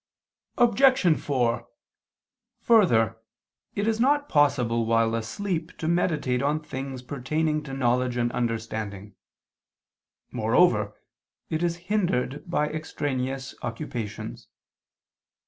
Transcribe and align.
Obj. 0.57 1.15
4: 1.21 1.67
Further, 2.61 3.17
it 3.75 3.87
is 3.87 3.99
not 3.99 4.27
possible 4.29 4.87
while 4.87 5.13
asleep 5.13 5.77
to 5.77 5.87
meditate 5.87 6.41
on 6.41 6.59
things 6.63 7.03
pertaining 7.03 7.61
to 7.61 7.71
knowledge 7.75 8.17
and 8.17 8.31
understanding: 8.31 9.13
moreover 10.31 10.95
it 11.51 11.61
is 11.61 11.75
hindered 11.91 12.43
by 12.49 12.67
extraneous 12.67 13.53
occupations. 13.61 14.47